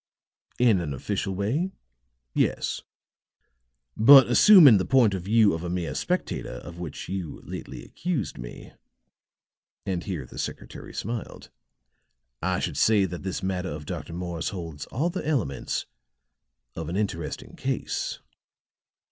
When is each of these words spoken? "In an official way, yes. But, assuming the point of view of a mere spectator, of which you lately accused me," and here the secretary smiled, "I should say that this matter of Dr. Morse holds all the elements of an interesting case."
"In 0.57 0.79
an 0.79 0.95
official 0.95 1.35
way, 1.35 1.73
yes. 2.33 2.81
But, 3.95 4.25
assuming 4.25 4.79
the 4.79 4.83
point 4.85 5.13
of 5.13 5.21
view 5.21 5.53
of 5.53 5.63
a 5.63 5.69
mere 5.69 5.93
spectator, 5.93 6.53
of 6.55 6.79
which 6.79 7.07
you 7.07 7.39
lately 7.43 7.83
accused 7.85 8.39
me," 8.39 8.73
and 9.85 10.03
here 10.03 10.25
the 10.25 10.39
secretary 10.39 10.91
smiled, 10.95 11.51
"I 12.41 12.57
should 12.59 12.77
say 12.77 13.05
that 13.05 13.21
this 13.21 13.43
matter 13.43 13.69
of 13.69 13.85
Dr. 13.85 14.13
Morse 14.13 14.49
holds 14.49 14.87
all 14.87 15.11
the 15.11 15.23
elements 15.27 15.85
of 16.75 16.89
an 16.89 16.97
interesting 16.97 17.55
case." 17.55 18.21